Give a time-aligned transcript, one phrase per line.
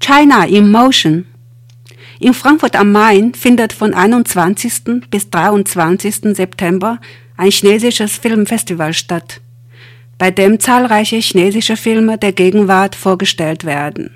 [0.00, 1.26] China in Motion.
[2.18, 5.02] In Frankfurt am Main findet von 21.
[5.10, 6.34] bis 23.
[6.36, 7.00] September
[7.36, 9.40] ein chinesisches Filmfestival statt,
[10.18, 14.10] bei dem zahlreiche chinesische Filme der Gegenwart vorgestellt werden.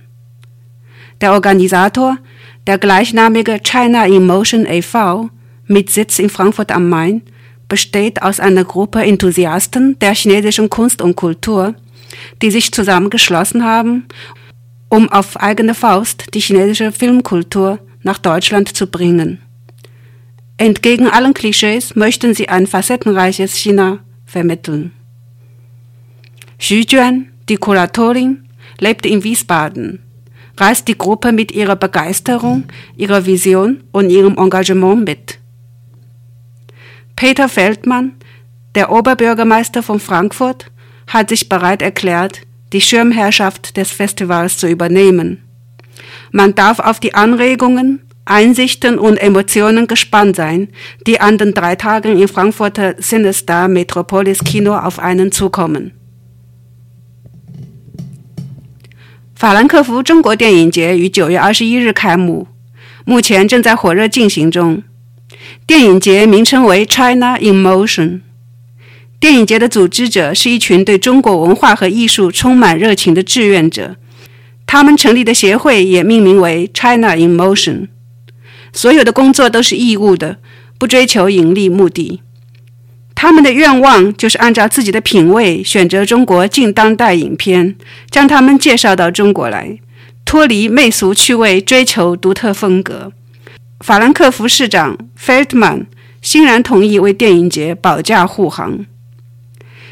[1.20, 2.18] Der Organisator,
[2.66, 5.30] der gleichnamige China in Motion e.V.,
[5.66, 7.22] mit Sitz in Frankfurt am Main,
[7.68, 11.74] besteht aus einer Gruppe Enthusiasten der chinesischen Kunst und Kultur,
[12.42, 14.06] die sich zusammengeschlossen haben,
[14.88, 19.40] um auf eigene Faust die chinesische Filmkultur nach Deutschland zu bringen.
[20.58, 24.92] Entgegen allen Klischees möchten sie ein facettenreiches China vermitteln.
[26.58, 28.48] Xu Juan, die Kuratorin,
[28.80, 30.02] lebt in Wiesbaden,
[30.56, 32.64] reißt die Gruppe mit ihrer Begeisterung,
[32.96, 35.38] ihrer Vision und ihrem Engagement mit.
[37.14, 38.12] Peter Feldmann,
[38.74, 40.70] der Oberbürgermeister von Frankfurt,
[41.06, 42.42] hat sich bereit erklärt,
[42.73, 45.43] die Schirmherrschaft des Festivals zu übernehmen.
[46.31, 50.69] Man darf auf die Anregungen, Einsichten und Emotionen gespannt sein,
[51.05, 55.91] die an den drei Tagen im Frankfurter Cinestar Metropolis Kino auf einen zukommen.
[59.35, 62.47] 法兰克福中国电影节于九月二十一日开幕，
[63.05, 64.83] 目前正在火热进行中。
[65.65, 68.21] 电影节名称为 China in Motion。
[69.18, 73.96] 电影节的组织者是一群对中国文化和艺术充满热情的志愿者，
[74.66, 77.88] 他们成立的协会也命名为 China in Motion。
[78.72, 80.36] 所有的工作都是义务的，
[80.78, 82.20] 不追求盈利目的。
[83.14, 87.74] 他们的愿望就是按照自己的品味选择中国近当代影片，
[88.10, 89.78] 将他们介绍到中国来，
[90.26, 93.10] 脱离媚俗趣味，追求独特风格。
[93.80, 95.86] 法兰克福市长 Feldman
[96.20, 98.84] 欣然同意为电影节保驾护航。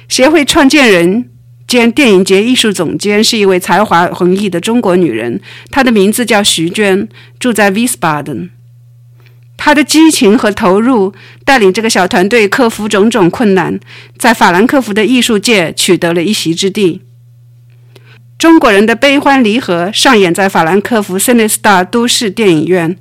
[0.09, 1.31] 协会创建人
[1.67, 8.51] 兼电影节艺术总监是一位才华横溢的中国女人，她的名字叫徐娟，住在 Wiesbaden。
[9.57, 13.81] 她的激情和投入带领这个小团队克服种种困难，
[14.19, 17.03] 在法兰克福的艺术界取得了一席之地。
[18.37, 22.97] 中国人的悲欢离合上演在法兰克福 CineStar 都市电影院。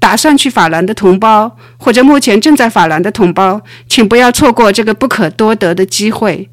[0.00, 6.48] 打算去法兰的同胞，或者目前正在法兰的同胞，请不要错过这个不可多得的机会。